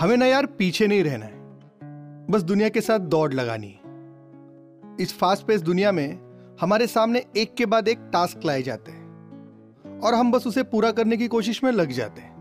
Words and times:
हमें 0.00 0.16
ना 0.16 0.26
यार 0.26 0.46
पीछे 0.46 0.86
नहीं 0.86 1.04
रहना 1.04 1.26
है। 1.26 1.34
बस 2.30 2.42
दुनिया 2.42 2.68
के 2.68 2.80
साथ 2.80 2.98
दौड़ 2.98 3.32
लगानी 3.32 3.66
है। 3.66 3.80
इस 5.00 5.18
फास्ट 5.18 5.46
पेस 5.46 5.60
दुनिया 5.60 5.92
में 5.92 6.18
हमारे 6.60 6.86
सामने 6.86 7.24
एक 7.36 7.54
के 7.54 7.66
बाद 7.66 7.88
एक 7.88 7.98
टास्क 7.98 8.40
लाए 8.44 8.62
जाते 8.62 8.92
हैं। 8.92 9.04
और 10.00 10.14
हम 10.14 10.32
बस 10.32 10.46
उसे 10.46 10.62
पूरा 10.62 10.90
करने 10.90 11.16
की 11.16 11.28
कोशिश 11.28 11.64
में 11.64 11.72
लग 11.72 11.90
जाते 11.90 12.22
हैं। 12.22 12.34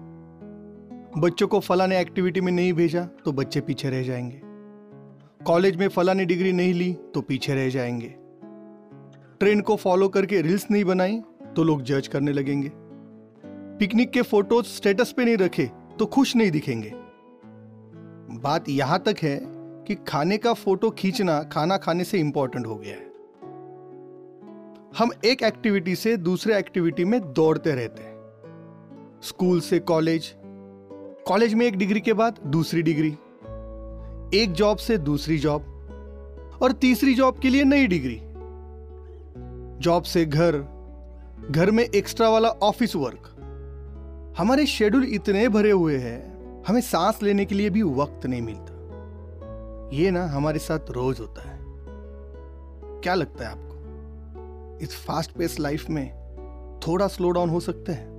बच्चों 1.18 1.48
को 1.48 1.60
फलाने 1.60 2.00
एक्टिविटी 2.00 2.42
में 2.42 2.52
नहीं 2.52 2.74
भेजा 2.74 3.04
तो 3.26 3.32
बच्चे 3.32 3.62
पीछे 3.62 3.90
रह 3.90 4.04
जाएँगे। 4.04 4.42
कॉलेज 5.46 5.76
में 5.76 5.88
फलानी 5.88 6.26
डिग्री 6.26 6.52
नहीं 6.52 6.74
ली 6.74 6.94
तो 6.94 7.22
पीछे 7.22 7.56
रह 7.56 7.70
जाएँगे। 7.70 8.16
ट्रेंड 9.40 9.64
को 9.64 9.76
फॉलो 9.76 10.10
करके 10.10 10.42
रील्स 10.42 10.72
नहीं 10.72 10.86
बनाई 10.86 11.22
तो 11.56 11.64
लोग 11.64 11.82
जज 11.82 12.08
करने 12.08 12.32
लगेंगे। 12.32 12.72
पिकनिक 13.78 14.12
के 14.12 14.22
फ़ोटोज़ 14.22 14.66
स्टेटस 14.66 15.12
पे 15.12 15.26
नहीं 15.26 15.38
रखे 15.38 15.72
तो 16.00 16.06
खुश 16.06 16.36
नहीं 16.36 16.52
दिखेंगे। 16.52 17.03
बात 18.42 18.70
यहाँ 18.70 19.00
तक 19.00 19.16
है 19.22 19.42
कि 19.88 19.96
खाने 19.96 20.38
का 20.38 20.54
फ़ोटो 20.54 20.90
खींचना 20.90 21.44
खाना 21.44 21.78
खाने 21.78 22.04
से 22.04 22.20
इंपॉर्टेंट 22.20 22.68
हो 22.68 22.76
गया 22.76 22.94
है। 22.94 23.12
हम 24.98 25.12
एक 25.26 25.44
एक्टिविटी 25.44 25.96
से 25.96 26.18
दूसरे 26.18 26.58
एक्टिविटी 26.58 27.06
में 27.06 27.34
दौड़ते 27.34 27.72
रहते 27.72 28.04
हैं। 28.04 28.14
स्कूल 29.24 29.60
से 29.60 29.80
कॉलेज 29.80 30.34
कॉलेज 31.28 31.54
में 31.54 31.66
एक 31.66 31.78
डिग्री 31.78 32.00
के 32.00 32.14
बाद 32.14 32.40
दूसरी 32.46 32.82
डिग्री 32.82 33.18
एक 34.42 34.52
जॉब 34.52 34.78
से 34.78 34.98
दूसरी 34.98 35.38
जॉब 35.38 35.62
और 36.62 36.72
तीसरी 36.72 37.14
जॉब 37.14 37.40
के 37.40 37.50
लिए 37.50 37.64
नई 37.64 37.88
डिग्री 37.88 38.20
जॉब 39.80 40.04
से 40.04 40.26
घर 40.26 40.58
घर 41.52 41.72
में 41.72 41.84
एक्स्ट्रा 41.84 42.30
वाला 42.30 42.50
ऑफ़िस 42.50 42.96
वर्क 42.96 43.30
हमारे 44.38 44.66
शेड्यूल 44.66 45.04
इतने 45.04 45.50
भरे 45.50 45.72
हुए 45.72 45.98
हैं 45.98 46.33
हमें 46.68 46.82
सांस 46.82 47.24
लेने 47.24 47.46
के 47.46 47.56
लिए 47.56 47.70
भी 47.70 47.82
वक्त 47.84 48.26
नहीं 48.26 48.42
मिलता। 48.42 48.72
ये 49.94 50.12
ना 50.12 50.26
हमारे 50.26 50.60
साथ 50.60 50.92
रोज 50.92 51.20
होता 51.20 51.42
है। 51.42 51.60
क्या 53.02 53.14
लगता 53.14 53.46
है 53.46 53.52
आपको? 53.52 54.80
इस 54.82 54.96
फास्ट 55.06 55.32
पेस 55.32 55.60
लाइफ 55.60 55.90
में 55.90 56.10
थोड़ा 56.88 57.08
स्लो 57.08 57.30
डाउन 57.30 57.50
हो 57.50 57.60
सकते 57.60 57.92
हैं? 57.92 58.12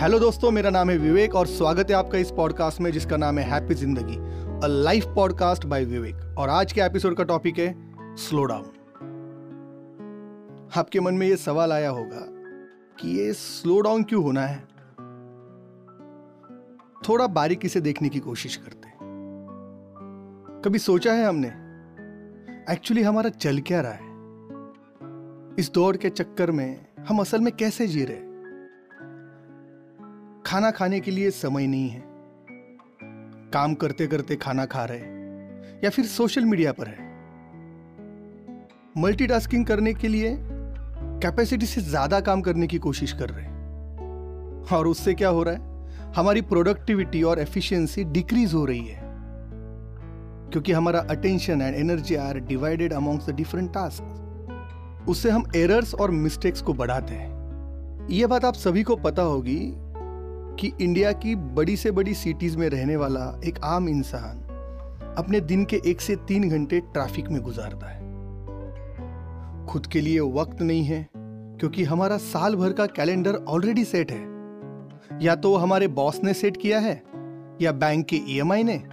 हेलो 0.00 0.18
दोस्तों, 0.18 0.50
मेरा 0.50 0.70
नाम 0.70 0.90
है 0.90 0.96
विवेक 0.98 1.34
और 1.34 1.46
स्वागत 1.46 1.90
है 1.90 1.96
आपका 1.96 2.18
इस 2.18 2.30
पॉडकास्ट 2.30 2.80
में 2.80 2.90
जिसका 2.92 3.16
नाम 3.16 3.38
है 3.38 3.44
हैप्पी 3.50 3.74
ज़िंदगी 3.74 4.16
a 4.64 4.66
life 4.66 5.06
podcast 5.06 5.66
by 5.66 5.84
Vivek. 5.84 6.38
और 6.38 6.48
आज 6.48 6.72
के 6.72 6.80
एपिसोड 6.80 7.16
का 7.16 7.24
टॉपिक 7.24 7.58
है 7.58 7.74
स्लो 8.16 8.44
डाउन 8.44 8.64
आपके 10.76 11.00
मन 11.00 11.14
में 11.14 11.26
यह 11.26 11.36
सवाल 11.36 11.72
आया 11.72 11.90
होगा 11.90 12.26
कि 13.00 13.18
ये 13.18 13.32
स्लो 13.32 13.80
डाउन 13.80 14.02
क्यों 14.02 14.22
होना 14.22 14.46
है? 14.46 14.70
थोड़ा 17.10 17.26
बारीकी 17.26 17.68
से 17.68 17.80
देखने 17.80 18.08
की 18.08 18.18
कोशिश 18.18 18.56
करते 18.56 18.88
कभी 20.64 20.78
सोचा 20.78 21.12
है 21.12 21.26
हमने? 21.26 21.48
एक्चुअली 22.72 23.02
हमारा 23.02 23.30
चल 23.30 23.60
क्या 23.60 23.80
रहा 23.80 23.92
है? 23.92 24.08
इस 25.58 25.70
दौड़ 25.74 25.96
के 25.96 26.10
चक्कर 26.10 26.50
में 26.50 26.86
हम 27.08 27.18
असल 27.18 27.40
में 27.40 27.56
कैसे 27.56 27.86
जी 27.86 28.04
रहे 28.04 28.16
खाना 30.46 30.70
खाने 30.70 31.00
के 31.00 31.10
लिए 31.10 31.30
समय 31.30 31.66
नहीं 31.66 31.88
है। 31.88 32.02
काम 33.50 33.74
करते 33.74 34.06
करते 34.06 34.36
खाना 34.36 34.66
खा 34.66 34.84
रहे 34.84 35.00
या 35.84 35.90
फिर 35.90 36.04
सोशल 36.04 36.44
मीडिया 36.44 36.72
पर 36.72 36.86
है। 36.86 37.08
मल्टीटास्किंग 39.02 39.66
करने 39.66 39.94
के 39.94 40.08
लिए 40.08 40.36
कैपेसिटी 41.22 41.66
से 41.66 41.80
ज़्यादा 41.80 42.20
काम 42.20 42.40
करने 42.40 42.66
की 42.66 42.78
कोशिश 42.78 43.12
कर 43.12 43.30
रहे 43.30 43.46
और 44.76 44.86
उससे 44.86 45.14
क्या 45.14 45.28
हो 45.28 45.42
रहा 45.42 45.54
है? 45.54 45.69
हमारी 46.16 46.40
प्रोडक्टिविटी 46.40 47.22
और 47.22 47.38
एफिशिएंसी 47.38 48.04
डिक्रीज 48.04 48.54
हो 48.54 48.64
रही 48.64 48.86
है। 48.86 49.00
क्योंकि 50.50 50.72
हमारा 50.72 51.00
attention 51.00 51.62
and 51.62 51.76
energy 51.76 52.14
are 52.14 52.38
divided 52.38 52.92
amongst 52.92 53.26
the 53.26 53.30
different 53.30 53.74
task 53.74 54.16
उससे 55.08 55.30
हम 55.30 55.44
एरर्स 55.56 55.94
और 55.94 56.10
मिस्टेक्स 56.10 56.62
को 56.62 56.74
बढ़ाते 56.74 57.14
हैं। 57.14 57.30
यह 58.10 58.26
बात 58.26 58.44
आप 58.44 58.54
सभी 58.54 58.82
को 58.82 58.96
पता 58.96 59.22
होगी 59.22 59.74
कि 60.60 60.72
इंडिया 60.80 61.12
की 61.12 61.34
बड़ी 61.34 61.76
से 61.76 61.90
बड़ी 61.90 62.14
सिटीज़ 62.14 62.58
में 62.58 62.68
रहने 62.68 62.96
वाला 62.96 63.40
एक 63.44 63.58
आम 63.64 63.88
इंसान 63.88 64.38
अपने 65.18 65.40
दिन 65.40 65.64
के 65.64 65.80
एक 65.86 66.00
से 66.00 66.16
तीन 66.16 66.50
घंटे 66.50 66.80
ट्रैफ़िक 66.80 67.28
में 67.28 67.42
गुजारता 67.42 67.86
है। 67.86 68.00
खुद 69.66 69.86
के 69.86 70.00
लिए 70.00 70.20
वक्त 70.20 70.62
नहीं 70.62 70.84
है, 70.84 71.08
क्योंकि 71.16 71.84
हमारा 71.84 72.16
साल 72.16 72.56
भर 72.56 72.72
का 72.72 72.86
कैलेंडर 72.86 73.34
ऑलरेडी 73.34 73.84
सेट 73.84 74.12
है। 74.12 74.29
या 75.22 75.36
तो 75.36 75.56
हमारे 75.56 75.88
बॉस 75.88 76.20
ने 76.24 76.34
सेट 76.34 76.56
किया 76.56 76.78
है, 76.78 77.02
या 77.62 77.72
बैंक 77.72 78.06
के 78.06 78.16
ईएमआई 78.16 78.62
ने, 78.62 78.84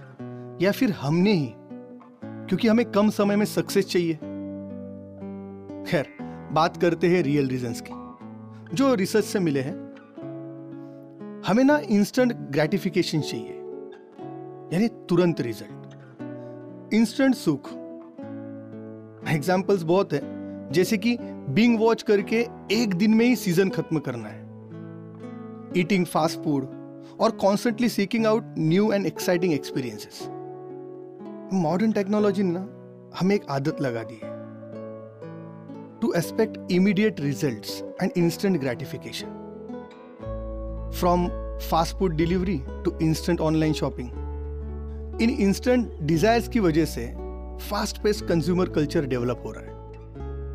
या 0.64 0.72
फिर 0.72 0.90
हमने 0.90 1.32
ही। 1.32 1.54
क्योंकि 2.24 2.68
हमें 2.68 2.90
कम 2.92 3.10
समय 3.10 3.36
में 3.36 3.44
सक्सेस 3.44 3.86
चाहिए। 3.86 4.14
खैर, 5.90 6.06
बात 6.52 6.76
करते 6.76 7.08
हैं 7.08 7.22
रियल 7.22 7.48
रीजंस 7.48 7.84
की। 7.88 8.08
जो 8.76 8.94
रिसर्च 8.94 9.24
से 9.24 9.38
मिले 9.38 9.60
हैं, 9.60 9.88
हमें 11.46 11.64
ना 11.64 11.78
इंस्टेंट 11.78 12.32
ग्रेटिफिकेशन 12.32 13.20
चाहिए। 13.20 13.52
यानी 14.72 14.88
तुरंत 14.88 15.40
रिज़ल्ट 15.40 15.94
इंस्टेंट 16.94 17.34
सुख। 17.34 17.72
एग्जाम्पल्स 19.28 19.82
बहुत 19.82 20.12
है, 20.12 20.20
जैसे 20.72 20.96
कि 20.96 21.18
बिंग 21.48 21.80
वॉच 21.80 22.02
करके 22.02 22.46
एक 22.72 22.94
दिन 22.94 23.14
में 23.14 23.26
ही 23.26 23.36
सीज़न 23.36 23.68
खत्म 23.68 23.98
करना 23.98 24.28
है। 24.28 24.47
ईटिंग 25.76 26.06
फास्ट 26.06 26.40
फ़ूड 26.40 26.66
और 27.20 27.30
constantly 27.30 27.88
seeking 27.88 28.26
out 28.26 28.54
new 28.58 28.92
and 28.92 29.06
exciting 29.06 29.52
experiences 29.52 30.20
modern 31.54 31.92
technology 31.92 32.42
ने 32.42 32.60
हमें 33.18 33.34
एक 33.34 33.44
आदत 33.50 33.80
लगा 33.80 34.02
दी 34.02 34.14
है। 34.14 34.36
To 36.00 36.12
expect 36.12 36.72
immediate 36.72 37.20
results 37.20 37.82
and 38.02 38.10
instant 38.16 38.60
gratification 38.60 39.36
from 40.94 41.28
fast 41.70 41.96
food 41.96 42.14
delivery 42.14 42.58
to 42.84 42.98
instant 43.02 43.40
online 43.40 43.72
shopping 43.72 44.08
in 45.22 45.30
instant 45.30 45.88
desires 46.02 46.48
की 46.48 46.60
वजह 46.60 46.84
से 46.84 47.06
fast 47.70 48.02
pace 48.02 48.22
consumer 48.22 48.68
culture 48.68 49.06
develop 49.06 49.42
हो 49.46 49.52
रहा 49.52 49.62
है। 49.62 49.68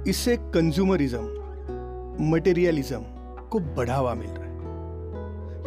इससे 0.10 0.38
कंज्यूमरिज्म 0.38 2.30
मटेरियलिज्म 2.32 3.00
को 3.50 3.60
बढ़ावा 3.60 4.14
मिल 4.14 4.28
रहा 4.28 4.43
है। 4.43 4.43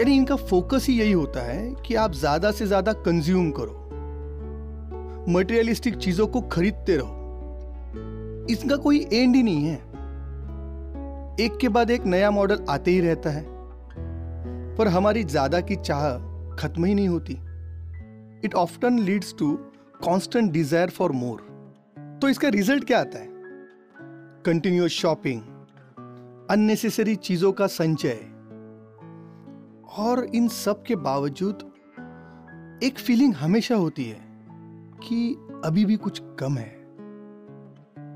यानी 0.00 0.14
इनका 0.16 0.36
फोकस 0.36 0.86
ही 0.88 0.98
यही 0.98 1.12
होता 1.12 1.40
है 1.42 1.74
कि 1.86 1.94
आप 1.94 2.12
ज़्यादा 2.12 2.50
से 2.50 2.66
ज़्यादा 2.66 2.92
कंज्यूम 2.92 3.50
करो। 3.50 3.84
मटेरियलिस्टिक 5.28 5.96
चीज़ों 5.96 6.26
को 6.26 6.40
खरीदते 6.48 6.96
रहो। 6.96 8.46
इसका 8.50 8.76
कोई 8.76 8.98
एंड 9.12 9.36
ही 9.36 9.42
नहीं 9.42 9.64
है। 9.64 9.76
एक 11.40 11.56
के 11.60 11.68
बाद 11.68 11.90
एक 11.90 12.04
नया 12.06 12.30
मॉडल 12.30 12.64
आते 12.70 12.90
ही 12.90 13.00
रहता 13.00 13.30
है। 13.30 13.44
पर 14.76 14.88
हमारी 14.88 15.24
ज़्यादा 15.24 15.60
की 15.60 15.76
चाह 15.76 16.06
खत्म 16.56 16.84
ही 16.84 16.94
नहीं 16.94 17.08
होती। 17.08 17.38
It 18.44 18.54
often 18.54 18.98
leads 18.98 19.34
to 19.38 19.52
constant 20.04 20.52
desire 20.52 20.90
for 20.90 21.12
more 21.14 21.40
तो 22.22 22.28
इसका 22.28 22.48
रिज़ल्ट 22.48 22.84
क्या 22.84 23.00
आता 23.00 23.18
है? 23.18 23.28
कंटिन्यूस 24.44 24.90
शॉपिंग 24.92 25.40
अननेसेसरी 26.50 27.14
चीज़ों 27.16 27.52
का 27.52 27.66
संचय। 27.66 28.18
और 29.96 30.24
इन 30.34 30.48
सब 30.48 30.82
के 30.82 30.96
बावजूद 30.96 31.58
एक 32.82 32.98
फीलिंग 32.98 33.34
हमेशा 33.34 33.74
होती 33.74 34.04
है 34.04 34.18
कि 35.08 35.36
अभी 35.64 35.84
भी 35.84 35.96
कुछ 35.96 36.22
कम 36.40 36.58
है। 36.58 36.76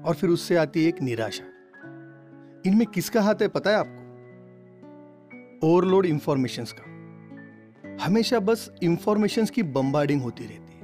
और 0.03 0.15
फिर 0.15 0.31
उससे 0.31 0.57
आती 0.57 0.83
है 0.83 0.89
एक 0.89 1.03
निराशा। 1.03 1.45
इनमें 2.67 2.87
किसका 2.87 3.23
हाथ 3.23 3.35
है 3.35 3.49
पता 3.49 3.71
है 3.71 3.77
आपको? 3.77 4.01
ओवरलोड 5.69 6.07
इंफॉर्मेशन 6.07 6.65
का। 6.65 6.91
हमेशा 8.05 8.41
बस 8.41 8.75
इंफॉर्मेशन 8.83 9.45
की 9.45 9.63
बम्बार्डिंग 9.63 10.23
होती 10.23 10.45
रहती 10.45 10.73
है। 10.73 10.81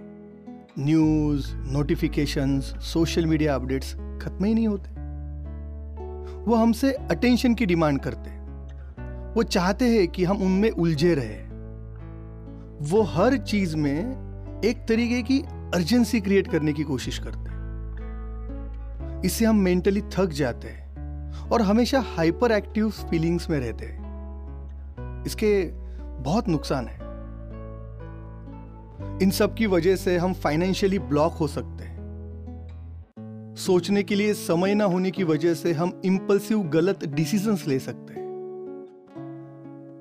News 0.78 1.56
notification 1.56 2.60
social 2.60 3.26
media 3.26 3.54
updates 3.54 3.92
खत्म 3.94 4.44
ही 4.44 4.54
नहीं 4.54 4.68
होते। 4.68 4.90
वो 6.44 6.54
हमसे 6.54 6.92
अटेंशन 6.92 7.54
की 7.54 7.66
डिमांड 7.66 8.00
करते 8.00 8.30
वो 9.36 9.42
चाहते 9.42 9.84
हैं 9.84 10.08
कि 10.08 10.24
हम 10.24 10.36
उनमें 10.36 10.70
उलझे 10.70 11.14
रहे। 11.14 11.42
वो 12.90 13.02
हर 13.02 13.36
चीज़ 13.36 13.76
में 13.76 14.00
एक 14.64 14.86
तरीके 14.88 15.22
की 15.22 15.40
अर्जेंसी 15.74 16.20
क्रिएट 16.20 16.50
करने 16.50 16.72
की 16.72 16.82
कोशिश 16.82 17.18
करते 17.18 17.46
इससे 19.26 19.44
हम 19.44 19.56
मेंटली 19.56 20.02
थक 20.02 20.26
जाते 20.26 20.68
हैं 20.68 20.86
और 21.48 21.62
हमेशा 21.62 22.00
हाइपर 22.00 22.52
एक्टिव 22.52 22.90
फीलिंग्स 22.90 23.50
में 23.50 23.60
रहते 23.60 23.86
हैं। 23.86 24.06
इसके 25.24 25.70
बहुत 26.22 26.48
नुकसान 26.48 26.86
है। 26.86 26.98
इन 29.22 29.30
सब 29.30 29.54
की 29.54 29.66
वजह 29.66 29.96
से 29.96 30.18
हम 30.18 30.34
फाइनेंशियली 30.34 30.98
ब्लॉक 30.98 31.32
हो 31.32 31.46
सकते 31.46 31.84
हैं। 31.84 31.96
सोचने 33.58 34.02
के 34.02 34.14
लिए 34.14 34.34
समय 34.34 34.74
ना 34.74 34.84
होने 34.84 35.10
की 35.10 35.24
वजह 35.24 35.54
से 35.54 35.72
हम 35.72 36.00
इंपल्सिव 36.04 36.62
गलत 36.62 37.04
डिसीजंस 37.04 37.66
ले 37.66 37.78
सकते 37.78 38.00
हैं। 38.00 38.05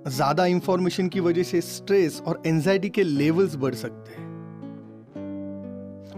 ज़्यादा 0.07 0.46
इंफॉर्मेशन 0.46 1.07
की 1.07 1.19
वजह 1.19 1.44
से 1.44 1.60
स्ट्रेस 1.62 2.22
और 2.22 2.42
एंजाइटी 2.46 2.90
के 2.90 3.04
लेवल्स 3.04 3.56
बढ़ 3.56 3.75
सकते 3.75 4.12
हैं। 4.12 4.24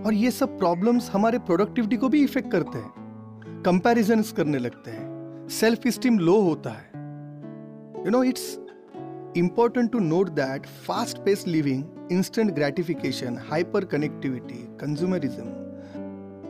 और 0.05 0.13
ये 0.13 0.31
सब 0.31 0.57
प्रॉब्लम्स 0.59 1.09
हमारे 1.09 1.39
प्रोडक्टिविटी 1.39 1.97
को 1.97 2.09
भी 2.09 2.23
इफ़ेक्ट 2.23 2.51
करते 2.51 2.77
हैं। 2.77 3.61
कंपैरिजन 3.65 4.21
करने 4.37 4.57
लगते 4.57 4.91
हैं। 4.91 5.47
सेल्फ 5.49 5.87
स्टीम 5.87 6.19
लो 6.19 6.39
होता 6.41 6.69
है। 6.69 6.91
You 8.05 8.11
know 8.11 8.23
it's 8.23 8.57
important 9.37 9.91
to 9.91 9.99
note 9.99 10.29
that 10.29 10.65
fast 10.87 11.17
pace 11.17 11.47
living 11.47 11.83
instant 12.11 12.51
gratification 12.51 13.37
hyper 13.49 13.85
connectivity 13.85 14.59
consumerism 14.81 15.47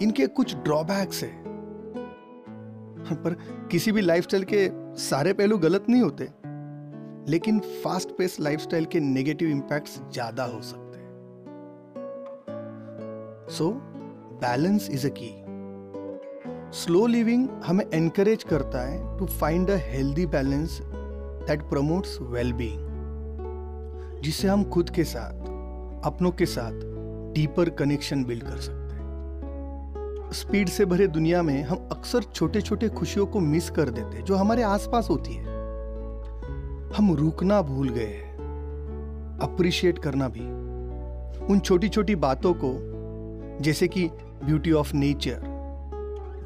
इनके 0.01 0.27
कुछ 0.27 0.55
ड्रॉबैक्स 0.55 1.23
है। 1.23 1.31
पर 3.13 3.37
किसी 3.71 3.91
भी 3.91 4.01
लाइफस्टाइल 4.01 4.43
के 4.53 4.69
सारे 4.99 5.33
पहलू 5.33 5.57
गलत 5.57 5.85
नहीं 5.89 6.01
होते। 6.01 6.29
लेकिन 7.27 7.59
फास्ट 7.83 8.09
पेस 8.17 8.39
लाइफस्टाइल 8.39 8.85
के 8.85 8.99
नेगेटिव 8.99 9.49
इंपैक्ट्स 9.49 9.99
ज़्यादा 10.11 10.43
हो 10.43 10.61
सकते 10.61 10.97
हैं। 10.97 11.07
So 13.49 13.69
balance 14.41 14.89
is 14.89 15.07
a 15.07 15.09
key 15.17 15.31
slow 16.77 17.05
living 17.07 17.47
हमें 17.65 17.85
एनकरेज 17.93 18.43
करता 18.43 18.81
है 18.81 19.17
to 19.17 19.25
find 19.25 19.69
a 19.69 19.77
healthy 19.81 20.25
balance 20.27 20.79
that 20.83 21.61
promotes 21.69 22.17
well 22.21 22.53
being 22.53 24.21
जिससे 24.23 24.47
हम 24.47 24.63
खुद 24.63 24.89
के 24.89 25.03
साथ, 25.03 25.33
अपनों 26.05 26.31
के 26.31 26.45
साथ 26.45 26.73
डीपर 27.33 27.69
कनेक्शन 27.69 28.23
बिल्ड 28.25 28.43
कर 28.43 28.57
सकते 28.59 28.95
हैं। 28.95 30.31
स्पीड 30.33 30.69
से 30.69 30.85
भरे 30.85 31.07
दुनिया 31.07 31.41
में 31.43 31.61
हम 31.63 31.87
अक्सर 31.91 32.23
छोटे 32.23 32.61
छोटे 32.61 32.89
खुशियों 32.89 33.25
को 33.25 33.39
मिस 33.39 33.69
कर 33.69 33.89
देते 33.89 34.17
हैं, 34.17 34.23
जो 34.25 34.35
हमारे 34.35 34.63
आसपास 34.63 35.09
होती 35.09 35.33
है। 35.33 35.46
हम 36.97 37.13
रुकना 37.13 37.61
भूल 37.61 37.89
गए 37.89 38.05
हैं। 38.05 38.33
अप्रिशिएट 39.41 39.99
करना 39.99 40.29
भी। 40.29 40.39
उन 41.45 41.59
छोटी 41.59 41.89
छोटी 41.89 42.15
बातों 42.15 42.53
को, 42.53 42.71
जैसे 43.63 43.87
कि 43.87 44.07
beauty 44.43 44.71
of 44.71 44.93
nature 44.93 45.39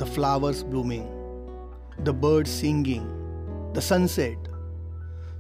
the 0.02 0.04
flowers 0.04 0.64
blooming 0.64 1.04
the 2.06 2.10
bird 2.10 2.48
singing 2.48 3.06
the 3.74 3.80
sunset 3.80 4.38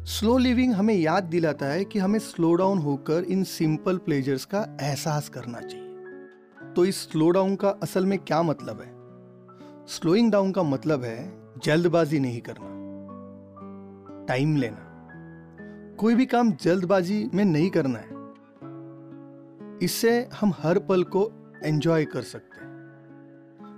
slow 0.05 0.37
living 0.37 0.73
हमें 0.73 0.93
याद 0.93 1.23
दिलाता 1.23 1.65
है 1.65 1.85
कि 1.85 1.99
हमें 1.99 2.19
स्लो 2.19 2.53
डाउन 2.53 2.77
होकर 2.77 3.23
इन 3.23 3.43
सिंपल 3.43 3.97
प्लेजर्स 3.97 4.45
का 4.45 4.77
एहसास 4.81 5.29
करना 5.29 5.59
चाहिए। 5.59 5.97
तो 6.75 6.85
इस 6.85 7.11
स्लो 7.11 7.29
डाउन 7.29 7.55
का 7.55 7.69
असल 7.69 8.05
में 8.05 8.19
क्या 8.19 8.43
मतलब 8.43 8.81
है? 8.81 8.93
स्लोइंग 9.87 10.31
डाउन 10.31 10.51
का 10.51 10.63
मतलब 10.63 11.03
है 11.03 11.33
जल्दबाजी 11.63 12.19
नहीं 12.19 12.41
करना। 12.41 12.81
टाइम 14.25 14.55
लेना। 14.55 14.87
कोई 16.01 16.15
भी 16.15 16.25
काम 16.25 16.51
जल्दबाजी 16.51 17.29
में 17.33 17.45
नहीं 17.45 17.69
करना 17.69 17.99
है। 17.99 18.07
इससे 19.83 20.29
हम 20.39 20.53
हर 20.63 20.79
पल 20.79 21.03
को 21.03 21.31
एंजॉय 21.63 22.05
कर 22.05 22.21
सकते 22.21 22.65
हैं। 22.65 22.71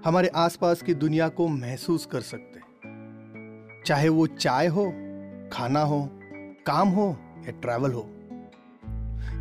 हमारे 0.05 0.27
आसपास 0.27 0.81
की 0.81 0.93
दुनिया 0.93 1.27
को 1.27 1.47
महसूस 1.47 2.05
कर 2.05 2.21
सकते 2.21 2.59
हैं। 2.59 2.65
चाहे 3.85 4.09
वो 4.09 4.27
चाय 4.27 4.67
हो, 4.67 4.85
खाना 5.53 5.79
हो, 5.79 6.09
काम 6.65 6.89
हो 6.89 7.17
या 7.21 7.51
ट्रैवल 7.51 7.91
हो। 7.91 8.09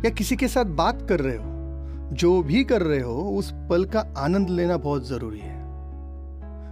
या 0.05 0.09
किसी 0.09 0.35
के 0.35 0.47
साथ 0.47 0.65
बात 0.65 1.05
कर 1.09 1.19
रहे 1.19 1.37
हो, 1.37 1.43
जो 2.15 2.43
भी 2.43 2.63
कर 2.63 2.81
रहे 2.81 3.01
हो, 3.01 3.37
उस 3.37 3.53
पल 3.53 3.85
का 3.85 4.13
आनंद 4.17 4.49
लेना 4.49 4.77
बहुत 4.77 5.07
ज़रूरी 5.07 5.39
है। 5.39 5.63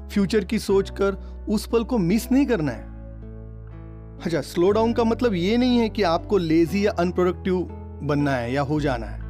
फ्यूचर 0.09 0.45
की 0.45 0.59
सोच 0.59 0.89
कर 0.89 1.13
उस 1.49 1.67
पल 1.67 1.83
को 1.83 1.97
मिस 1.97 2.31
नहीं 2.31 2.45
करना 2.45 2.71
है। 2.71 2.90
अच्छा 4.25 4.41
स्लो 4.41 4.71
डाउन 4.71 4.93
का 4.93 5.03
मतलब 5.03 5.33
ये 5.33 5.57
नहीं 5.57 5.77
है 5.77 5.89
कि 5.89 6.03
आपको 6.03 6.37
लेजी 6.37 6.85
या 6.85 6.91
अनप्रोडक्टिव 6.91 7.57
बनना 8.03 8.31
है 8.31 8.53
या 8.53 8.61
हो 8.61 8.79
जाना 8.79 9.05
है। 9.05 9.21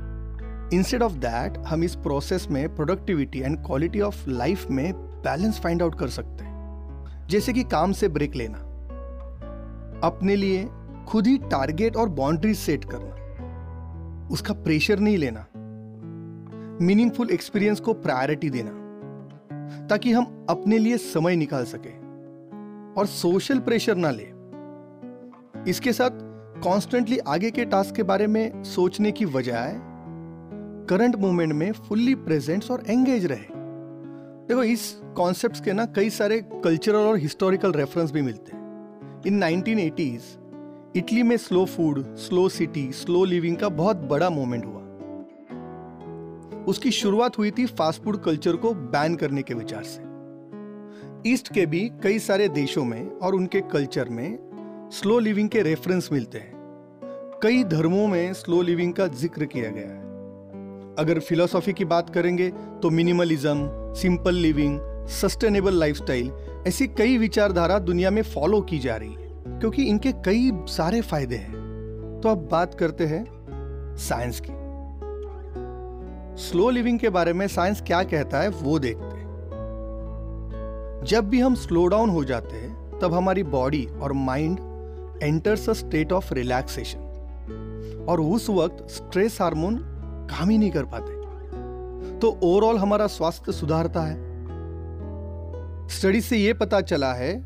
इंस्टेड 0.73 1.03
ऑफ़ 1.03 1.13
दैट 1.13 1.57
हम 1.57 1.83
इस 1.83 1.95
प्रोसेस 1.95 2.47
में 2.51 2.75
productivity 2.75 3.39
and 3.39 3.65
quality 3.65 4.01
of 4.01 4.29
life 4.29 4.69
में 4.69 4.93
बैलेंस 4.93 5.59
फाइंड 5.59 5.81
आउट 5.81 5.99
कर 5.99 6.07
सकते 6.07 6.43
हैं। 6.43 7.27
जैसे 7.27 7.53
कि 7.53 7.63
काम 7.63 7.91
से 7.91 8.07
ब्रेक 8.07 8.35
लेना। 8.35 8.57
अपने 10.03 10.35
लिए 10.35 10.69
खुद 11.07 11.27
ही 11.27 11.37
टारगेट 11.37 11.95
और 11.95 12.09
बाउंड्रीज 12.09 12.57
सेट 12.57 12.85
करना। 12.85 13.15
उसका 14.31 14.53
प्रेशर 14.53 14.99
नहीं 14.99 15.17
लेना। 15.17 15.45
मीनिंगफुल 16.85 17.29
एक्सपीरियंस 17.29 17.79
को 17.79 17.93
प्रायोरिटी 17.93 18.49
देना। 18.49 18.71
ताकि 19.87 20.11
हम 20.11 20.45
अपने 20.49 20.77
लिए 20.77 20.97
समय 20.97 21.35
निकाल 21.35 21.65
सके। 21.65 21.99
और 22.99 23.05
सोशल 23.05 23.59
प्रेशर 23.59 23.95
ना 23.95 24.11
ले। 24.11 24.40
इसके 25.67 25.93
साथ 25.93 26.09
कॉन्स्टेंटली 26.63 27.17
आगे 27.17 27.51
के 27.51 27.65
टास्क 27.65 27.95
के 27.95 28.03
बारे 28.03 28.27
में 28.27 28.63
सोचने 28.63 29.11
की 29.11 29.25
बजाय 29.25 29.75
करंट 30.89 31.15
मोमेंट 31.15 31.53
में 31.53 31.71
फुल्ली 31.71 32.15
प्रेजेंट 32.15 32.65
और 32.71 32.83
एंगेज 32.87 33.25
रहे। 33.25 33.61
देखो, 34.47 34.63
इस 34.63 35.01
कॉन्सेप्ट 35.17 35.65
के 35.65 35.73
ना 35.73 35.85
कई 35.85 36.09
सारे 36.09 36.41
कल्चरल 36.41 36.95
और 36.95 37.17
हिस्टोरिकल 37.17 37.71
रेफरेंस 37.71 38.11
भी 38.11 38.21
मिलते 38.21 38.55
हैं। 38.55 38.61
इन 39.27 39.43
1980s 39.43 40.37
इटली 40.95 41.23
में 41.23 41.37
slow 41.37 41.65
food 41.65 42.15
slow 42.15 42.49
city 42.49 42.91
slow 42.91 43.25
living 43.25 43.57
का 43.57 43.69
बहुत 43.69 43.97
बड़ा 43.97 44.29
मोमेंट 44.29 44.65
हुआ। 44.65 44.81
उसकी 46.63 46.91
शुरुआत 46.91 47.37
हुई 47.37 47.51
थी 47.51 47.65
फास्ट 47.65 48.03
फ़ूड 48.03 48.23
कल्चर 48.23 48.55
को 48.55 48.73
बैन 48.73 49.15
करने 49.15 49.41
के 49.41 49.53
विचार 49.53 49.83
से। 49.83 50.01
ईस्ट 51.29 51.53
के 51.53 51.65
भी 51.65 51.91
कई 52.03 52.19
सारे 52.19 52.47
देशों 52.47 52.85
में 52.85 53.11
और 53.11 53.35
उनके 53.35 53.61
कल्चर 53.61 54.09
में 54.09 54.50
स्लो 54.91 55.17
लिविंग 55.19 55.47
के 55.49 55.61
रेफरेंस 55.61 56.09
मिलते 56.11 56.37
हैं। 56.37 57.39
कई 57.43 57.63
धर्मों 57.63 58.07
में 58.07 58.33
स्लो 58.33 58.61
लिविंग 58.61 58.93
का 58.93 59.05
ज़िक्र 59.07 59.45
किया 59.45 59.69
गया 59.69 59.87
है। 59.87 60.95
अगर 60.99 61.19
फिलोसॉफी 61.19 61.73
की 61.73 61.85
बात 61.85 62.09
करेंगे 62.09 62.49
तो 62.81 62.89
minimalism, 62.89 63.69
simple 63.93 64.35
living, 64.35 64.79
sustainable 65.09 65.73
lifestyle, 65.73 66.31
ऐसी 66.67 66.87
कई 66.87 67.17
विचारधारा 67.17 67.77
दुनिया 67.79 68.11
में 68.11 68.21
फॉलो 68.23 68.59
की 68.61 68.79
जा 68.79 68.95
रही 68.95 69.13
है, 69.13 69.59
क्योंकि 69.59 69.83
इनके 69.83 70.11
कई 70.25 70.51
सारे 70.67 71.01
फ़ायदे 71.01 71.35
हैं। 71.35 72.19
तो 72.23 72.29
अब 72.29 72.47
बात 72.51 72.73
करते 72.73 73.05
हैं 73.05 73.23
साइंस 73.99 74.41
की। 74.45 74.53
स्लो 76.41 76.69
लिविंग 76.69 76.99
के 76.99 77.09
बारे 77.09 77.33
में 77.33 77.47
साइंस 77.47 77.81
क्या 77.81 78.01
कहता 78.03 78.41
है, 78.41 78.49
वो 78.49 78.79
देखते 78.79 79.15
हैं। 79.15 79.29
जब 81.05 81.29
भी 81.29 81.39
हम 81.39 81.55
स्लो 81.55 81.85
डाउन 81.87 82.09
हो 82.09 82.23
जाते 82.23 82.57
हैं, 82.57 82.99
तब 82.99 83.13
हमारी 83.13 83.43
बॉडी 83.43 83.85
और 84.01 84.13
mind 84.13 84.59
enters 85.21 85.69
a 85.69 85.73
state 85.73 86.11
of 86.11 86.33
relaxation. 86.33 87.07
और 88.09 88.21
उस 88.21 88.49
वक्त 88.49 88.89
स्ट्रेस 88.89 89.41
हार्मोन 89.41 89.77
काम 90.31 90.49
ही 90.49 90.57
नहीं 90.57 90.71
कर 90.71 90.85
पाते। 90.85 91.21
तो 92.19 92.39
ओवरऑल 92.43 92.77
हमारा 92.77 93.07
स्वास्थ्य 93.07 93.51
सुधारता 93.51 94.01
है। 94.01 94.31
स्टडी 95.87 96.21
से 96.21 96.37
यह 96.37 96.53
पता 96.53 96.81
चला 96.81 97.13
है 97.13 97.45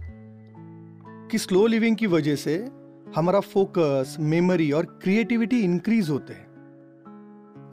कि 1.31 1.37
स्लो 1.37 1.67
लिविंग 1.67 1.95
की 1.95 2.07
वजह 2.07 2.35
से 2.35 2.67
हमारा 3.15 3.39
फोकस, 3.39 4.17
मेमोरी 4.19 4.71
और 4.71 4.85
क्रिएटिविटी 4.85 5.59
इंक्रीज 5.59 6.09
होते 6.09 6.33
हैं। 6.33 6.45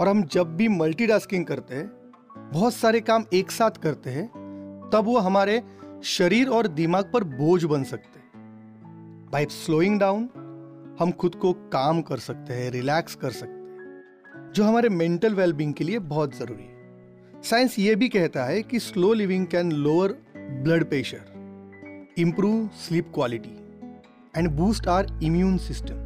और 0.00 0.09
हम 0.09 0.23
जब 0.23 0.57
भी 0.57 0.69
मल्टीटास्किंग 0.69 1.45
करते 1.45 1.75
हैं, 1.75 2.12
बहुत 2.53 2.75
सारे 2.75 3.00
काम 3.00 3.25
एक 3.35 3.50
साथ 3.50 3.71
करते 3.71 4.11
हैं, 4.11 4.29
तब 4.93 5.05
वो 5.05 5.19
हमारे 5.19 5.62
शरीर 6.05 6.49
और 6.49 6.67
दिमाग 6.67 7.11
पर 7.12 7.25
बोझ 7.25 7.65
बन 7.65 7.85
सकते 7.85 8.19
हैं। 8.19 8.22
बाय 9.33 9.45
स्लोइंग 9.45 9.99
डाउन 10.01 10.25
हम 10.99 11.11
खुद 11.11 11.35
को 11.35 11.53
काम 11.73 12.01
कर 12.03 12.19
सकते 12.19 12.55
हैं 12.55 12.71
रिलैक्स 12.71 13.15
कर 13.15 13.31
सकते 13.31 13.53
हैं, 13.53 14.53
जो 14.55 14.65
हमारे 14.65 14.89
मेंटल 14.89 15.35
वेलबींग 15.35 15.73
के 15.75 15.85
लिए 15.85 15.99
बहुत 15.99 16.35
ज़रूरी 16.37 16.62
है। 16.62 17.41
साइंस 17.43 17.79
ये 17.79 17.95
भी 17.95 18.09
कहता 18.09 18.45
है 18.45 18.62
कि 18.62 18.79
slow 18.79 19.12
living 19.12 19.47
can 19.47 19.73
lower 19.73 20.12
blood 20.37 20.85
pressure 20.85 22.15
improve 22.19 22.69
sleep 22.79 23.11
quality 23.15 23.55
and 24.37 24.51
boost 24.51 24.89
our 24.89 25.07
immune 25.23 25.57
system 25.59 25.97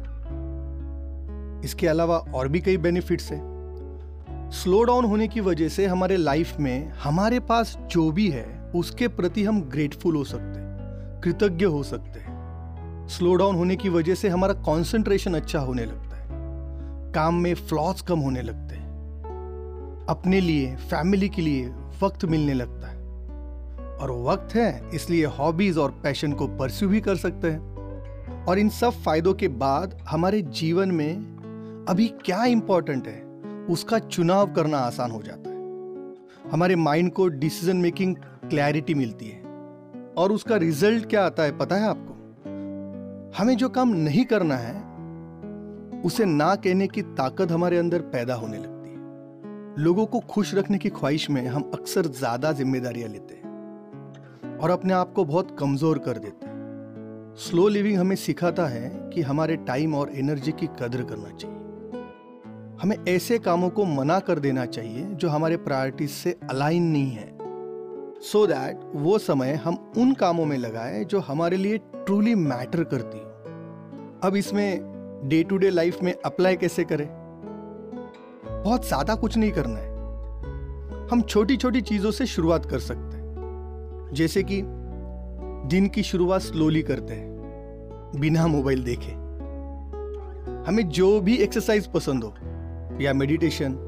इसके 1.65 1.87
अलावा 1.87 2.17
और 2.17 2.47
भी 2.47 2.61
कई 2.61 2.77
बेनिफिट्स 2.77 3.31
हैं। 3.31 4.49
स्लो 4.53 4.83
डाउन 4.83 5.05
होने 5.05 5.27
की 5.27 5.41
वजह 5.41 5.69
से 5.69 5.85
हमारे 5.85 6.17
लाइफ 6.17 6.57
में 6.59 6.89
हमारे 7.03 7.39
पास 7.41 7.77
जो 7.91 8.09
भी 8.11 8.29
है, 8.29 8.71
उसके 8.75 9.07
प्रति 9.09 9.43
हम 9.43 9.61
ग्रेटफुल 9.61 10.15
हो 10.15 10.23
सकते 10.23 10.59
हैं, 10.59 11.21
कृतज्ञ 11.21 11.65
हो 11.65 11.83
सकते 11.83 12.19
हैं। 12.19 12.26
स्लो 13.09 13.35
डाउन 13.35 13.55
होने 13.55 13.75
की 13.75 13.89
वजह 13.89 14.15
से 14.15 14.29
हमारा 14.29 14.53
कंसंट्रेशन 14.53 15.33
अच्छा 15.33 15.59
होने 15.59 15.85
लगता 15.85 16.17
है। 16.17 16.27
काम 17.13 17.35
में 17.35 17.53
फ्लॉज 17.53 18.01
कम 18.01 18.19
होने 18.19 18.41
लगते 18.41 18.75
हैं। 18.75 18.87
अपने 20.09 20.41
लिए 20.41 20.75
फैमिली 20.75 21.29
के 21.29 21.41
लिए 21.41 21.73
वक्त 22.03 22.25
मिलने 22.25 22.53
लगता 22.53 22.87
है। 22.87 22.97
और 23.97 24.11
वक्त 24.11 24.55
है, 24.55 24.89
इसलिए 24.93 25.25
हॉबीज 25.25 25.77
और 25.77 25.91
पैशन 25.91 26.31
को 26.31 26.47
परस्यू 26.47 26.89
भी 26.89 27.01
कर 27.01 27.15
सकते 27.15 27.51
हैं। 27.51 27.77
और 28.45 28.59
इन 28.59 28.69
सब 28.69 28.89
फायदों 28.89 29.33
के 29.33 29.47
बाद 29.47 30.05
हमारे 30.09 30.41
जीवन 30.41 30.91
में 30.91 31.13
अभी 31.89 32.07
क्या 32.07 32.45
इंपॉर्टेंट 32.45 33.07
है, 33.07 33.21
उसका 33.65 33.99
चुनाव 33.99 34.53
करना 34.53 34.77
आसान 34.77 35.11
हो 35.11 35.21
जाता 35.21 35.49
है। 35.49 35.57
हमारे 36.51 36.75
माइंड 36.75 37.11
को 37.11 37.27
डिसीज़न 37.27 37.77
मेकिंग 37.77 38.15
क्लैरिटी 38.49 38.93
मिलती 38.93 39.27
है। 39.27 39.41
और 40.17 40.31
उसका 40.31 40.55
रिज़ल्ट 40.55 41.09
क्या 41.09 41.25
आता 41.25 41.43
है, 41.43 41.57
पता 41.57 41.75
है 41.75 41.87
आपको? 41.87 42.16
हमें 43.35 43.55
जो 43.57 43.69
काम 43.69 43.89
नहीं 43.89 44.25
करना 44.25 44.55
है, 44.55 44.75
उसे 46.01 46.25
ना 46.25 46.55
कहने 46.55 46.87
की 46.87 47.01
ताकत 47.01 47.51
हमारे 47.51 47.77
अंदर 47.77 48.01
पैदा 48.01 48.33
होने 48.33 48.57
लगती 48.57 48.89
है। 48.89 49.83
लोगों 49.83 50.05
को 50.05 50.19
खुश 50.19 50.53
रखने 50.55 50.77
की 50.77 50.89
ख्वाहिश 50.89 51.29
में 51.29 51.45
हम 51.47 51.71
अक्सर 51.73 52.07
ज़्यादा 52.07 52.51
जिम्मेदारियाँ 52.51 53.09
लेते 53.09 53.33
हैं 53.33 54.57
और 54.57 54.69
अपने 54.69 54.93
आप 54.93 55.13
को 55.13 55.25
बहुत 55.25 55.55
कमज़ोर 55.59 55.99
कर 55.99 56.17
देते 56.17 56.45
हैं। 56.45 57.35
स्लो 57.37 57.67
लिविंग 57.67 57.97
हमें 57.97 58.15
सिखाता 58.15 58.65
है 58.65 58.89
कि 59.13 59.21
हमारे 59.21 59.55
टाइम 59.55 59.95
और 59.95 60.11
एनर्जी 60.15 60.51
की 60.51 60.67
कदर 60.79 61.03
करना 61.03 61.29
चाहिए। 61.29 61.55
हमें 62.81 62.97
ऐसे 63.07 63.39
कामों 63.39 63.69
को 63.69 63.85
मना 63.85 64.19
कर 64.19 64.39
देना 64.39 64.65
चाहिए 64.65 65.05
जो 65.05 65.29
हमारे 65.29 65.57
प्रायोरिटीज 65.57 66.09
से 66.09 66.35
अलाइन 66.49 66.83
नहीं 66.83 67.11
है। 67.11 67.37
सो 68.21 68.39
so 68.39 68.47
दैट 68.47 68.79
वो 68.95 69.17
समय 69.17 69.53
हम 69.53 69.93
उन 69.97 70.13
कामों 70.13 70.45
में 70.45 70.57
लगाए 70.57 71.03
जो 71.03 71.19
हमारे 71.19 71.57
लिए 71.57 71.79
ट्रूली 72.07 72.35
मैटर 72.35 72.83
करती 72.83 73.17
हो। 73.17 73.25
अब 74.23 74.35
इसमें 74.35 75.25
डे 75.25 75.43
टू 75.43 75.57
डे 75.57 75.69
लाइफ 75.69 76.01
में 76.03 76.13
अप्लाई 76.25 76.55
कैसे 76.55 76.83
करें? 76.83 77.07
बहुत 78.65 78.87
ज़्यादा 78.87 79.15
कुछ 79.15 79.37
नहीं 79.37 79.51
करना 79.51 79.79
है। 79.79 79.95
हम 81.11 81.21
छोटी 81.21 81.57
छोटी 81.57 81.81
चीज़ों 81.81 82.11
से 82.11 82.25
शुरुआत 82.25 82.65
कर 82.65 82.79
सकते 82.79 83.17
हैं। 83.17 84.09
जैसे 84.13 84.43
कि 84.43 84.61
दिन 85.69 85.87
की 85.87 86.03
शुरुआत 86.03 86.41
स्लोली 86.41 86.81
करते 86.81 87.13
हैं, 87.13 88.19
बिना 88.19 88.47
मोबाइल 88.47 88.83
देखे। 88.83 89.11
हमें 90.67 90.89
जो 90.89 91.19
भी 91.21 91.35
एक्सरसाइज 91.35 91.87
पसंद 91.87 92.23
हो, 92.23 92.33
या 93.01 93.13
मेडिटेशन 93.13 93.79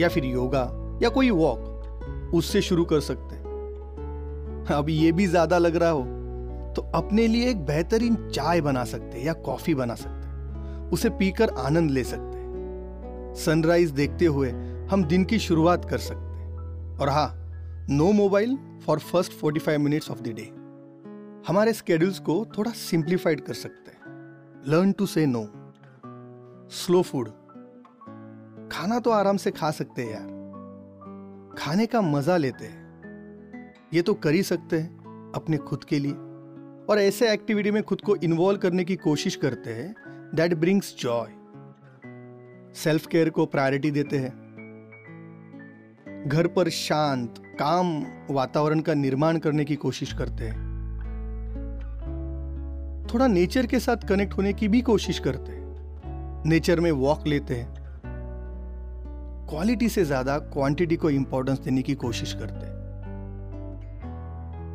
या 0.00 0.08
फिर 0.08 0.24
योगा 0.24 0.70
या 1.02 1.08
कोई 1.08 1.30
वॉक 1.30 2.30
उससे 2.34 2.62
शुरू 2.62 2.84
कर 2.84 3.00
सकते 3.00 3.36
हैं। 3.36 3.42
अब 4.70 4.88
ये 4.88 5.12
भी 5.12 5.26
ज़्यादा 5.26 5.58
लग 5.58 5.76
रहा 5.76 5.90
हो 5.90 6.17
तो 6.78 6.82
अपने 6.82 7.26
लिए 7.26 7.50
एक 7.50 7.64
बेहतरीन 7.66 8.30
चाय 8.30 8.60
बना 8.60 8.84
सकते 8.84 9.18
या 9.18 9.32
कॉफ़ी 9.32 9.74
बना 9.74 9.94
सकते 9.94 10.88
उसे 10.88 11.10
पीकर 11.10 11.50
आनंद 11.50 11.90
ले 11.90 12.04
सकते 12.04 12.38
सनराइज 13.40 13.90
देखते 13.90 14.24
हुए 14.24 14.50
हम 14.90 15.04
दिन 15.04 15.24
की 15.24 15.38
शुरुआत 15.38 15.84
कर 15.84 15.98
सकते 15.98 16.38
हैं। 16.38 16.98
और 16.98 17.08
हाँ 17.08 17.34
no 17.90 18.12
mobile 18.12 18.80
for 18.86 18.98
first 18.98 19.32
45 19.32 19.78
minutes 19.78 20.10
of 20.10 20.20
the 20.20 20.28
day 20.28 20.42
हमारे 21.48 21.72
स्केड्यूल्स 21.72 22.18
को 22.18 22.46
थोड़ा 22.58 22.70
सिंप्लीफाइड 22.70 23.40
कर 23.40 23.54
सकते 23.54 23.90
हैं। 23.90 23.98
Learn 24.68 24.92
to 24.92 25.06
say 25.06 25.26
no 25.26 25.44
slow 26.70 27.02
food 27.02 27.28
खाना 28.72 28.98
तो 28.98 29.10
आराम 29.10 29.36
से 29.36 29.50
खा 29.50 29.70
सकते 29.70 30.02
हैं 30.02 30.10
यार। 30.10 31.54
खाने 31.58 31.86
का 31.86 32.00
मज़ा 32.00 32.36
लेते 32.36 32.64
हैं। 32.64 33.74
ये 33.94 34.02
तो 34.02 34.14
कर 34.14 34.34
ही 34.34 34.42
सकते 34.42 34.78
हैं 34.78 35.32
अपने 35.34 35.56
खुद 35.56 35.84
के 35.84 35.98
लिए। 35.98 36.27
और 36.90 36.98
ऐसे 36.98 37.32
एक्टिविटी 37.32 37.70
में 37.70 37.82
खुद 37.82 38.00
को 38.00 38.16
इन्वॉल्व 38.16 38.58
करने 38.58 38.84
की 38.84 38.96
कोशिश 38.96 39.36
करते 39.36 39.70
हैं 39.70 39.94
that 40.34 40.54
brings 40.54 40.96
joy 40.98 41.26
self 42.74 43.06
care 43.06 43.30
को 43.30 43.46
प्रायोरिटी 43.46 43.90
देते 43.90 44.18
हैं. 44.18 44.30
घर 46.28 46.46
पर 46.46 46.68
शांत, 46.68 47.34
काम, 47.38 48.06
वातावरण 48.30 48.80
का 48.80 48.94
निर्माण 48.94 49.38
करने 49.38 49.64
की 49.64 49.76
कोशिश 49.76 50.12
करते 50.12 50.44
हैं. 50.44 50.68
थोड़ा 53.14 53.26
नेचर 53.26 53.66
के 53.66 53.78
साथ 53.78 53.96
कनेक्ट 54.08 54.34
होने 54.34 54.52
की 54.52 54.68
भी 54.68 54.80
कोशिश 54.80 55.18
करते 55.18 55.52
हैं. 55.52 55.74
नेचर 56.46 56.80
में 56.80 56.92
वॉक 56.92 57.26
लेते 57.26 57.54
हैं. 57.54 57.74
क्वालिटी 59.50 59.88
से 59.88 60.04
ज़्यादा 60.04 60.38
क्वांटिटी 60.38 60.96
को 60.96 61.10
इंपॉर्टेंस 61.10 61.58
देने 61.58 61.82
की 61.82 61.94
कोशिश 61.94 62.32
करते 62.32 62.66
हैं. 62.66 62.76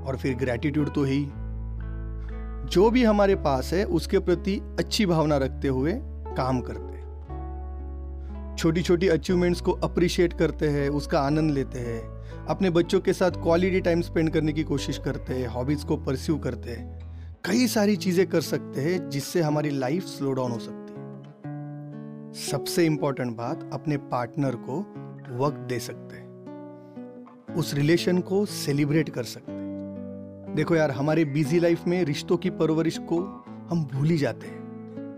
और 0.03 0.17
फिर 0.17 0.35
ग्रेटिट्यूड 0.35 0.93
तो 0.93 1.03
ही. 1.03 1.27
जो 2.65 2.91
भी 2.91 3.03
हमारे 3.03 3.35
पास 3.35 3.73
है, 3.73 3.85
उसके 3.85 4.19
प्रति 4.19 4.75
अच्छी 4.79 5.05
भावना 5.05 5.37
रखते 5.37 5.67
हुए 5.67 5.93
काम 6.37 6.61
करते 6.61 6.93
छोटी 8.57 8.81
छोटी 8.81 9.07
अचीवमेंट्स 9.07 9.61
को 9.61 9.71
अप्रिशिएट 9.71 10.33
करते 10.33 10.67
हैं, 10.67 10.89
उसका 10.89 11.19
आनंद 11.19 11.51
लेते 11.51 11.79
हैं। 11.79 12.01
अपने 12.45 12.69
बच्चों 12.69 12.99
के 12.99 13.13
साथ 13.13 13.31
क्वालिटी 13.31 13.81
टाइम 13.81 14.01
स्पेंड 14.01 14.29
करने 14.29 14.53
की 14.53 14.63
कोशिश 14.63 14.97
करते 14.97 15.33
हैं 15.33 15.47
हॉबीज 15.47 15.83
को 15.83 15.97
परस्यू 15.97 16.37
करते 16.37 16.71
हैं। 16.71 16.99
कई 17.45 17.67
सारी 17.67 17.95
चीज़ें 17.95 18.27
कर 18.27 18.41
सकते 18.41 18.81
हैं, 18.81 19.09
जिससे 19.09 19.41
हमारी 19.41 19.69
लाइफ 19.69 20.03
स्लो 20.03 20.31
डाउन 20.31 20.51
हो 20.51 20.59
सकती 20.59 20.93
है। 20.93 21.03
सबसे 22.33 22.85
इंपॉर्टेंट 22.85 23.37
बात, 23.37 23.69
अपने 23.73 23.97
पार्टनर 23.97 24.55
को 24.55 24.79
वक्त 25.45 25.57
दे 25.57 25.79
सकते 25.79 26.15
हैं। 26.15 27.55
उस 27.55 27.73
रिलेशन 27.73 28.19
को 28.19 28.45
सेलिब्रेट 28.45 29.09
कर 29.09 29.23
सकते 29.23 29.51
देखो 30.55 30.75
यार, 30.75 30.91
हमारे 30.91 31.25
बिज़ी 31.25 31.59
लाइफ 31.59 31.87
में 31.87 32.03
रिश्तों 32.03 32.37
की 32.37 32.49
परवरिश 32.49 32.97
को 32.97 33.45
हम 33.69 33.85
भूल 33.93 34.07
ही 34.07 34.17
जाते 34.17 34.47
हैं। 34.47 34.61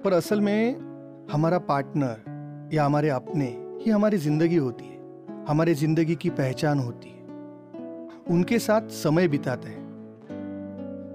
पर 0.06 0.14
असल 0.14 0.42
में 0.42 0.76
हमारा 1.32 1.60
पार्टनर 1.60 2.70
या 2.74 2.86
हमारे 2.86 3.10
अपने 3.10 3.46
ही 3.82 3.92
हमारी 3.92 4.18
ज़िंदगी 4.18 4.56
होती 4.56 4.86
है। 4.86 4.96
हमारे 5.50 5.74
ज़िंदगी 5.74 6.16
की 6.16 6.30
पहचान 6.30 6.80
होती 6.80 7.10
है। 7.10 7.16
उनके 8.30 8.60
साथ 8.60 8.82
समय 8.82 9.28
बिताते 9.28 9.70
हैं। 9.70 9.86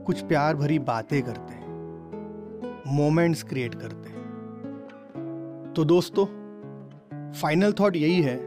कुछ 0.07 0.21
प्यार 0.21 0.57
भरी 0.57 0.79
बातें 0.79 1.23
करते 1.23 1.55
हैं। 1.55 1.71
मोमेंट्स 2.87 3.43
क्रिएट 3.43 3.75
करते 3.75 4.09
हैं। 4.09 5.73
तो 5.77 5.85
दोस्तों 5.85 6.27
फाइनल 7.33 7.73
थॉट 7.73 7.97
यही 7.97 8.23
है। 8.23 8.39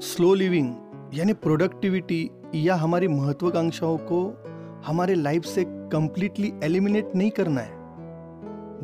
स्लो 0.00 0.34
लिविंग 0.34 0.74
यानी 1.14 1.32
प्रोडक्टिविटी 1.32 2.30
या 2.54 2.74
हमारी 2.74 3.08
महत्वाकांक्षाओं 3.08 3.98
को 3.98 4.44
हमारे 4.86 5.14
लाइफ 5.14 5.44
से 5.44 5.64
कंप्लीटली 5.68 6.52
एलिमिनेट 6.64 7.12
नहीं 7.16 7.30
करना 7.30 7.60
है, 7.60 7.72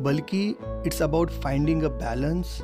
बल्कि 0.03 0.55
it's 0.85 1.01
about 1.01 1.31
finding 1.31 1.83
a 1.83 1.87
balance 1.87 2.61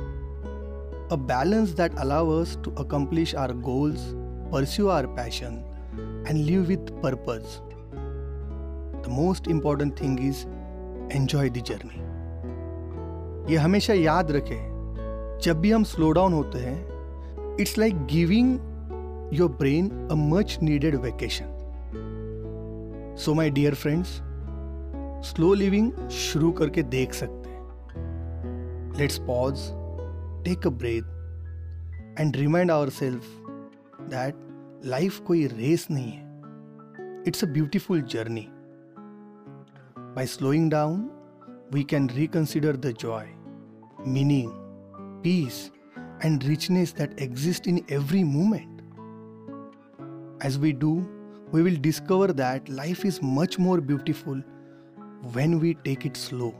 a 1.12 1.16
balance 1.16 1.68
that 1.68 1.94
allow 1.94 2.30
us 2.30 2.58
to 2.64 2.70
accomplish 2.70 3.34
our 3.34 3.52
goals 3.52 4.00
pursue 4.52 4.88
our 4.88 5.06
passion 5.06 5.62
and 6.28 6.38
live 6.38 6.60
with 6.60 6.92
purpose 7.02 7.42
the 9.04 9.06
most 9.08 9.48
important 9.48 10.00
thing 10.00 10.20
is 10.20 10.46
enjoy 11.16 11.50
the 11.50 11.54
journey 11.54 12.02
ये 13.52 13.58
हमेशा 13.58 13.94
याद 13.94 14.30
रखें, 14.30 15.38
जब 15.42 15.60
भी 15.60 15.70
हम 15.70 15.84
स्लो 15.84 16.10
डाउन 16.10 16.32
होते 16.32 16.58
हैं 16.58 17.56
it's 17.60 17.78
like 17.78 18.06
giving 18.06 18.58
your 19.34 19.50
brain 19.50 19.88
a 20.10 20.14
much 20.14 20.58
needed 20.62 20.94
vacation 20.96 21.46
so 23.18 23.34
my 23.34 23.50
dear 23.50 23.74
friends 23.74 24.08
slow 25.28 25.52
living 25.54 26.08
शुरू 26.10 26.50
करके 26.52 26.82
देख 26.82 27.14
सकते 27.14 27.50
हैं। 27.50 28.98
Let's 28.98 29.18
pause 29.18 29.54
take 30.44 30.66
a 30.66 30.70
breath 30.70 32.20
and 32.20 32.36
remind 32.36 32.70
our 32.70 32.88
self 32.88 33.22
that 34.10 34.34
life 34.86 35.20
कोई 35.20 35.46
रेस 35.46 35.86
नहीं 35.90 36.10
है। 36.12 36.22
It's 37.28 37.44
a 37.44 37.46
beautiful 37.46 38.02
journey 38.14 38.46
by 40.16 40.26
slowing 40.26 40.70
down 40.70 41.10
we 41.74 41.82
can 41.90 42.04
reconsider 42.16 42.72
the 42.82 42.90
joy, 43.02 43.22
meaning, 44.16 44.50
peace, 45.22 45.56
and 46.26 46.44
richness 46.48 46.92
that 46.98 47.14
exist 47.24 47.66
in 47.72 47.80
every 47.96 48.20
moment. 48.34 48.73
As 50.44 50.58
we 50.58 50.74
do, 50.74 51.08
we 51.52 51.62
will 51.62 51.76
discover 51.76 52.26
that 52.34 52.68
life 52.68 53.06
is 53.06 53.22
much 53.22 53.58
more 53.58 53.80
beautiful 53.80 54.42
when 55.32 55.58
we 55.58 55.72
take 55.72 56.04
it 56.04 56.18
slow. 56.18 56.54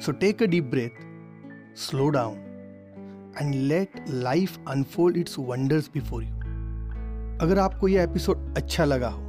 So 0.00 0.10
take 0.12 0.40
a 0.40 0.48
deep 0.48 0.68
breath, 0.68 0.98
slow 1.74 2.10
down, 2.10 2.40
and 3.36 3.68
let 3.68 4.08
life 4.08 4.58
unfold 4.66 5.16
its 5.16 5.38
wonders 5.38 5.88
before 5.88 6.22
you. 6.22 6.34
अगर 7.40 7.58
आपको 7.58 7.88
यह 7.88 8.02
episode 8.02 8.54
अच्छा 8.56 8.84
लगा 8.84 9.08
हो 9.08 9.22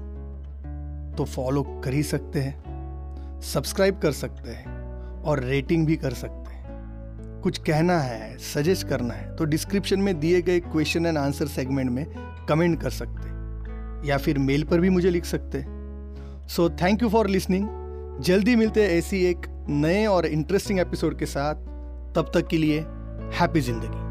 तो 1.18 1.26
follow 1.26 1.64
कर 1.84 1.94
ही 1.94 2.04
सकते 2.04 2.40
हैं 2.40 3.40
सब्सक्राइब 3.54 4.00
कर 4.00 4.12
सकते 4.12 4.52
हैं 4.52 5.22
और 5.22 5.44
रेटिंग 5.44 5.86
भी 5.88 5.96
कर 5.98 6.14
सकते 6.14 6.56
हैं 6.56 7.42
कुछ 7.44 7.58
कहना 7.68 8.00
है 8.00 8.38
सजेस्ट 8.54 8.88
करना 8.88 9.14
है 9.14 9.36
तो 9.36 9.46
डिस्क्रिप्शन 9.46 10.00
में 10.00 10.20
दिए 10.20 10.42
गए 10.42 10.60
क्वेश्चन 10.60 11.06
एंड 11.06 11.18
आंसर 11.18 11.48
सेगमेंट 11.48 11.92
में 11.92 12.06
कमेंट 12.50 12.82
कर 12.82 12.90
सकते 12.90 13.32
या 14.10 14.18
फिर 14.18 14.40
मेल 14.40 14.64
पर 14.64 14.80
भी 14.80 14.90
मुझे 14.90 15.10
लिख 15.10 15.26
सकते 15.26 15.66
so 16.48 16.70
thank 16.70 17.04
you 17.04 17.10
for 17.10 17.28
listening 17.28 17.68
जल्दी 18.22 18.56
मिलते 18.56 18.84
हैं 18.84 18.90
ऐसी 18.90 19.26
एक 19.26 19.66
नए 19.70 20.06
और 20.06 20.26
इंटरेस्टिंग 20.26 20.80
एपिसोड 20.80 21.18
के 21.18 21.26
साथ। 21.26 21.56
तब 22.16 22.32
तक 22.34 22.48
के 22.48 22.58
लिए 22.58 22.80
हैप्पी 23.40 23.62
ज़िंदगी। 23.62 24.03